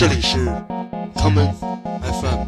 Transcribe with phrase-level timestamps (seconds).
[0.00, 0.38] 这里是
[1.14, 1.52] common
[2.00, 2.46] FM。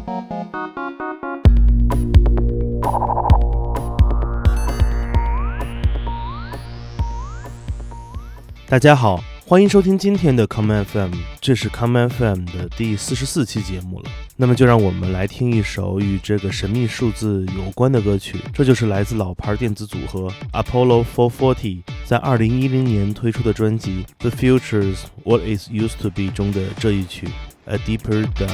[8.67, 14.09] 大家好，欢迎收听今天的 Common FM，这是 Common FM 的第四十四期节目了。
[14.35, 27.27] 那么就让我们来听一首与这个神秘数字有关的歌曲，这就是来自老牌电子组合 Apollo 440在二零一零年推出的专辑《The Future's What Is Used to Be》中的这一曲
[27.65, 28.47] 《A Deeper Dive》。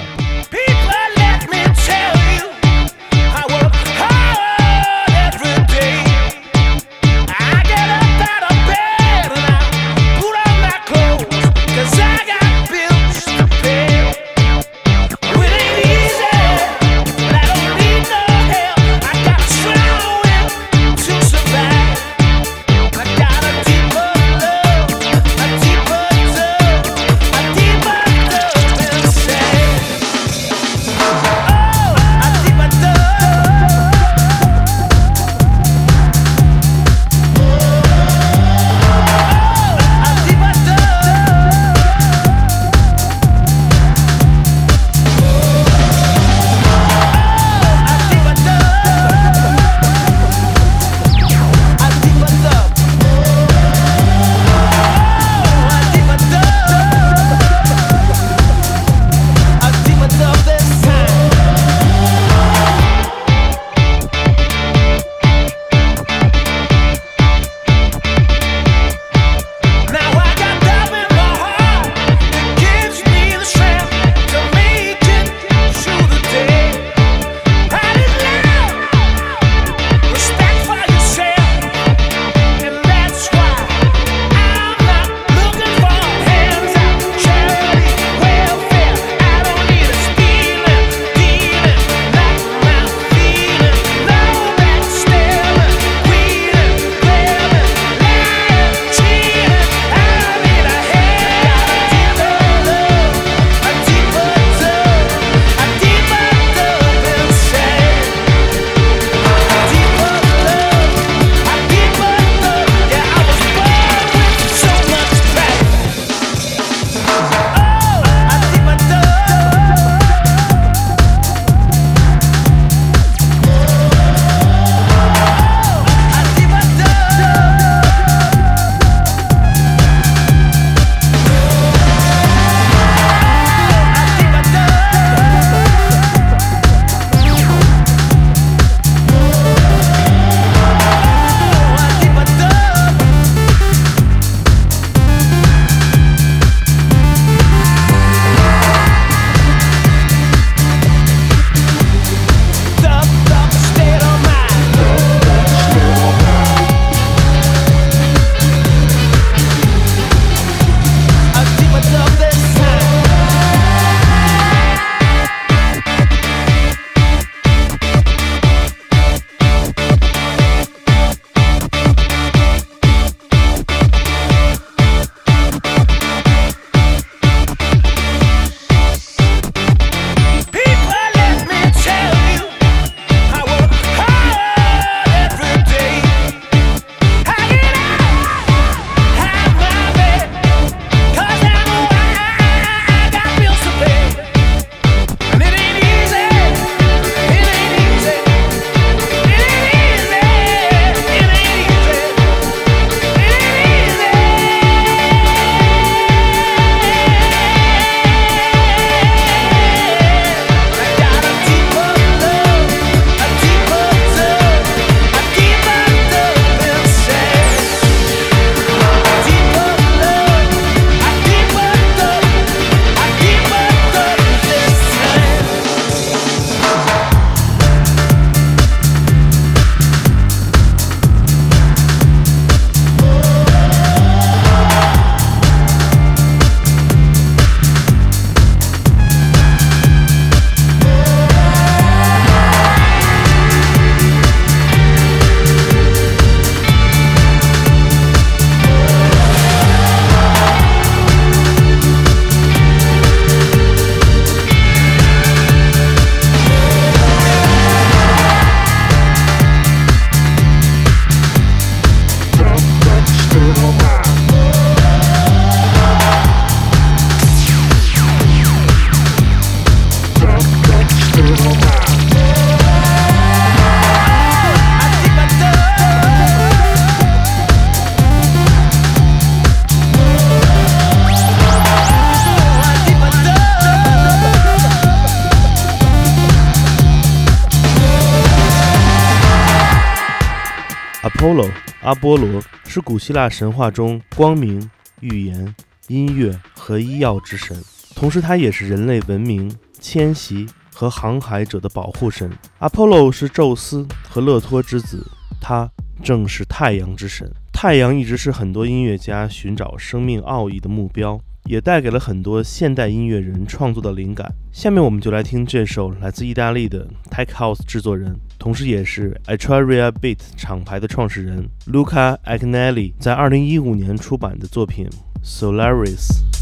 [291.19, 291.51] Apollo
[291.81, 294.71] 阿波罗是古希腊神话中光明、
[295.01, 295.53] 预言、
[295.89, 297.61] 音乐和医药之神，
[297.93, 302.31] 同时他也是人类文明、迁徙和航海者的保护神。
[302.59, 305.05] Apollo 是宙斯和勒托之子，
[305.41, 305.69] 他
[306.01, 307.29] 正是太阳之神。
[307.51, 311.19] 太阳一直是很多音乐家寻找生命奥义的目标。
[311.45, 314.31] 也带给了很多现代音乐人创作的灵感。
[314.51, 324.87] 下面我们就来听这首来自意大利的 Tech House 制作人，同时也是 Etruria Beat 厂牌的创始人 Luca Agnelli 在2015年出版的作品
[325.23, 326.38] Solaris。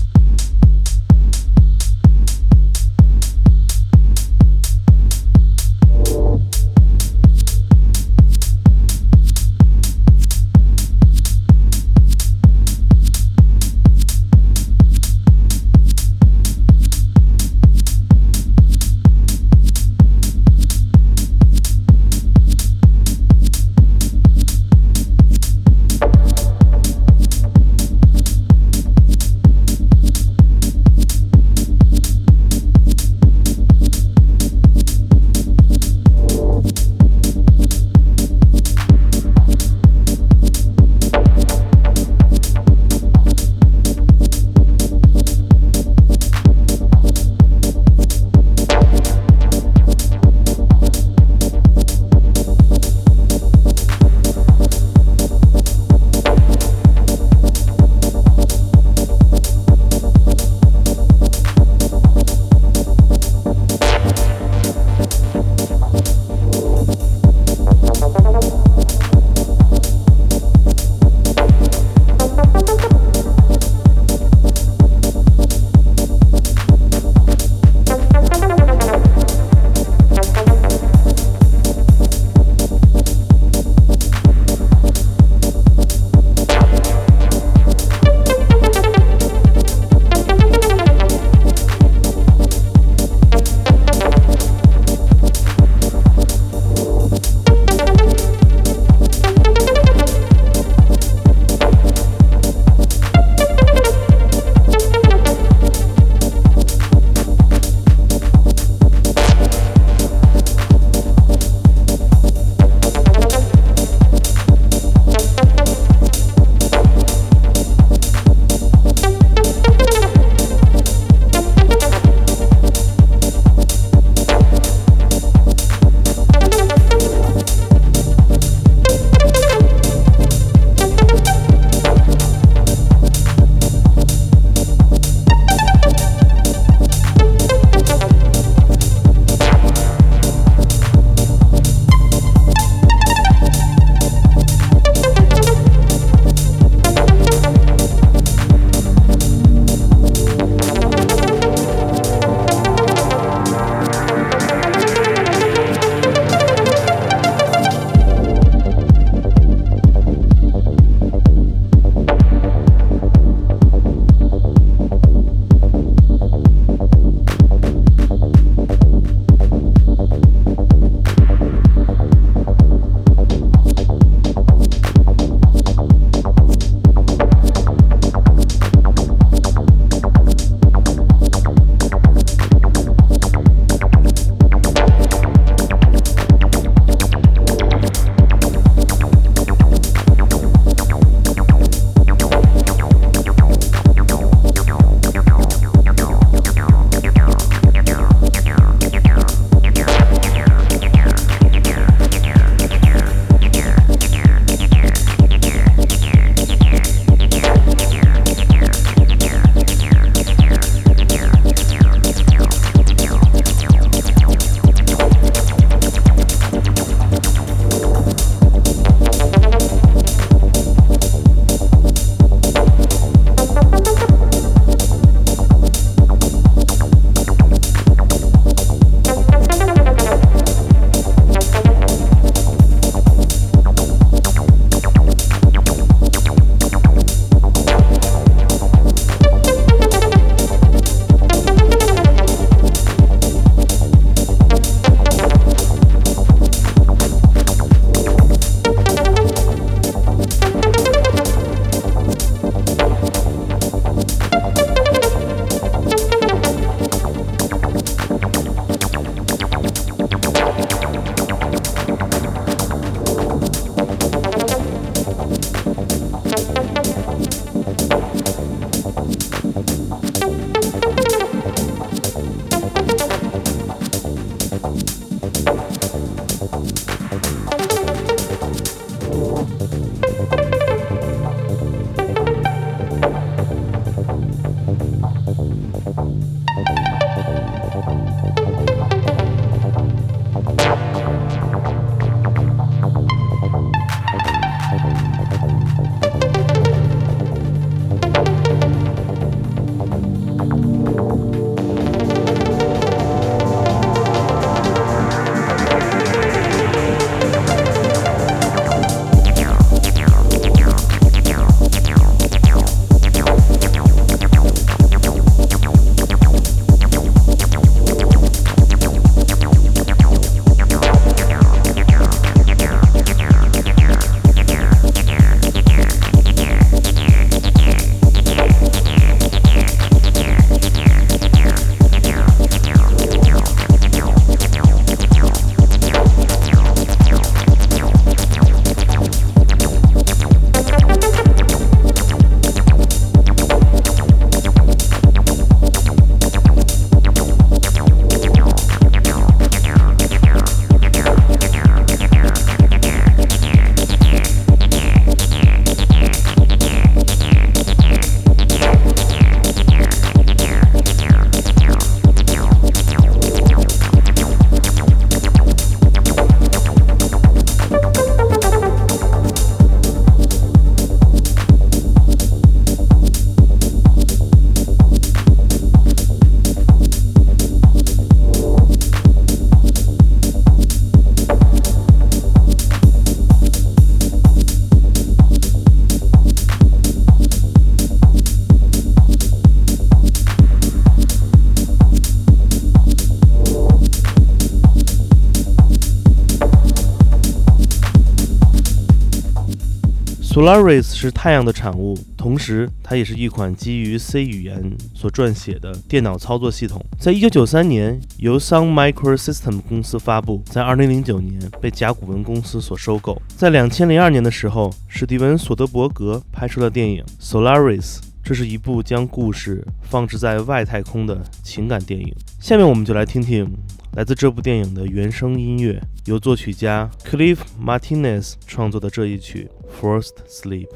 [400.38, 406.80] Solaris 是太阳的产物，同时它也是一款基于 C 语言所撰写的电脑操作系统。
[407.00, 413.20] 在一九九三年由 Sun Microsystem 公司发布，在二零零九年被甲骨文公司所收购。
[413.36, 417.98] 在两千零二年的时候，史蒂文·索德伯格拍摄了电影 Solaris。
[418.24, 422.14] 这是一部将故事放置在外太空的情感电影。
[422.40, 423.50] 下面我们就来听听
[423.94, 430.74] 来自这部电影的原声音乐，由作曲家 Cliff Martinez 创作的这一曲《forced sleep.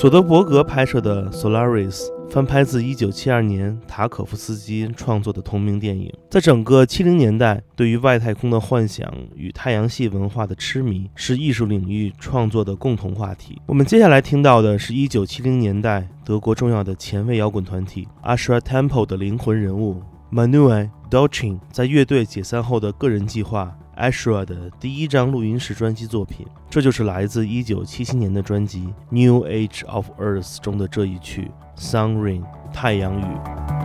[0.00, 6.10] 索德伯格拍摄的《Solaris》翻拍自1972年塔可夫斯基创作的同名电影。
[6.30, 13.60] 在整个70年代，对于外太空的幻想与太阳系文化的痴迷是艺术领域创作的共同话题。
[13.66, 20.00] 我们接下来听到的是一970年代德国重要的前卫摇滚团体 Ashra Temple 的灵魂人物
[20.32, 23.76] Manuel Dolchin 在乐队解散后的个人计划。
[24.00, 28.80] Ashra 的第一张录音室专辑作品，这就是来自1977年的专辑
[29.10, 32.42] 《New Age of Earth》中的这一曲《Sun Ring》
[32.72, 33.79] 太阳雨。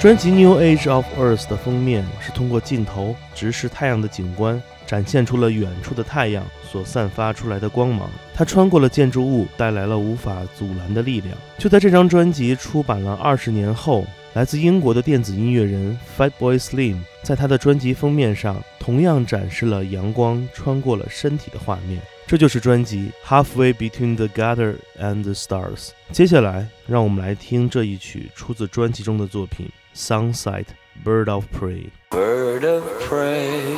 [0.00, 8.08] 专辑《New Age of Earth》的封面是通过镜头直视太阳的景观，展现出了远处的太阳所散发出来的光芒。
[8.32, 11.36] 它穿过了建筑物，带来了无法阻拦的力量。
[11.58, 22.00] 就在这张专辑出版了二十年后，来自英国的电子音乐人 Fatboy Slim 在他的专辑封面上同样展示了阳光穿过了身体的画面。
[22.24, 25.76] 这就是专辑《Halfway Between the Gutter and the Stars》。
[26.12, 29.66] 接下来，让我们来听这一曲出自专辑中的作品
[29.98, 33.76] 《Sunset Bird of Prey》。Bird of prey,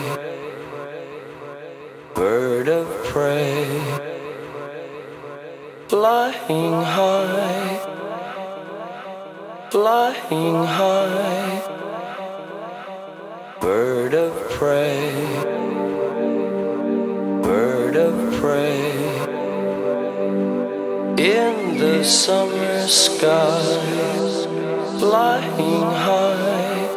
[2.14, 3.64] bird of prey,
[5.88, 7.78] flying high,
[9.70, 11.62] flying high,
[13.58, 15.10] bird of prey,
[17.42, 18.92] bird of prey,
[21.16, 24.39] in the summer sky,
[25.00, 26.88] flying high.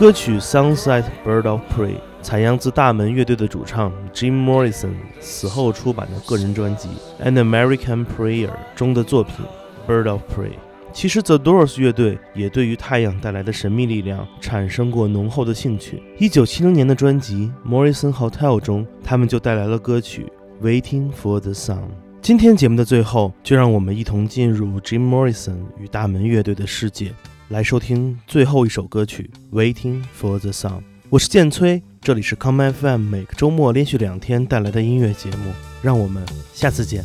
[0.00, 1.88] 歌曲《Sunset Bird of Prey》
[2.22, 6.88] 采样自大门乐队的主唱 Jim Morrison 死后出版的个人专辑
[7.22, 9.44] 《An American Prayer》中的作品
[9.90, 10.46] 《Bird of Prey》。
[10.94, 16.02] 其实，The Doors 乐队也对于太阳带来的神秘力量产生过浓厚的兴趣。
[16.18, 20.32] 1970年的专辑《Morrison Hotel》中，他们就带来了歌曲
[20.66, 21.76] 《Waiting for the Sun》。
[22.22, 27.12] 今天节目的最后，就让我们一同进入 Jim Morrison 与大门乐队的世界，
[27.50, 30.70] 来收听最后一首歌曲《Waiting for the Sun》。
[31.08, 37.04] 我是剑崔，这里是 Come FM 每个周末连续两天带来的音乐节目，让我们下次见。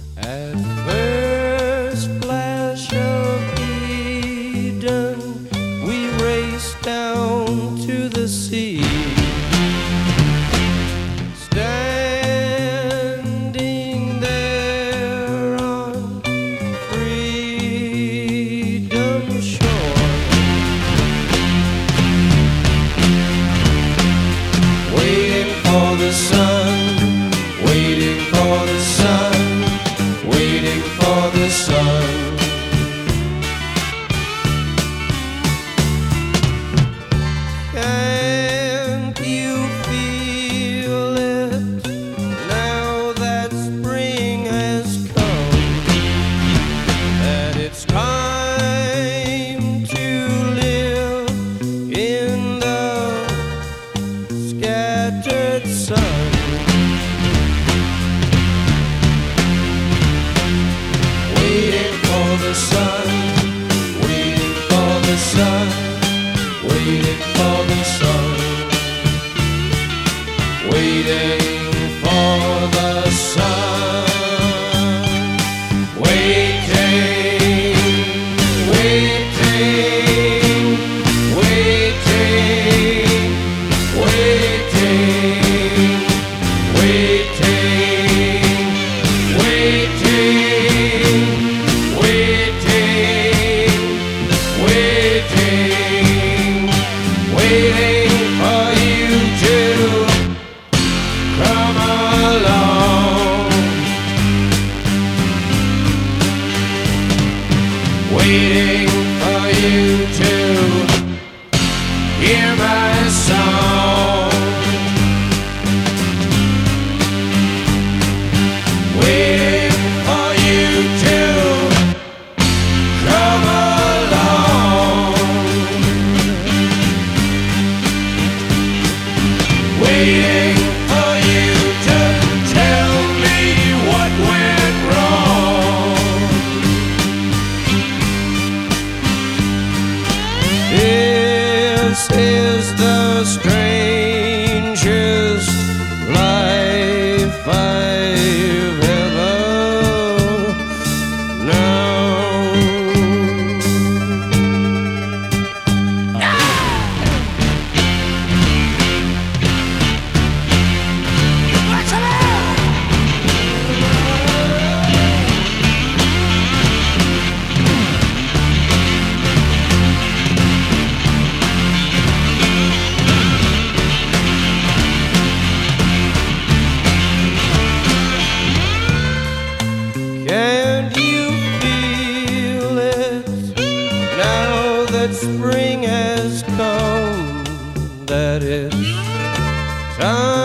[188.44, 190.45] It's Time